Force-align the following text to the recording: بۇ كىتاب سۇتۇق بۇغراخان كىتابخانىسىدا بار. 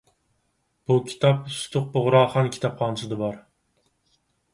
بۇ 0.91 0.95
كىتاب 1.09 1.51
سۇتۇق 1.57 1.85
بۇغراخان 1.97 2.49
كىتابخانىسىدا 2.55 3.21
بار. 3.21 3.37